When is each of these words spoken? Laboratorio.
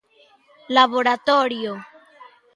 Laboratorio. 0.77 1.73